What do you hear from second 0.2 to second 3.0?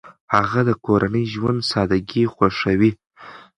هغه د کورني ژوند سادګي خوښوي.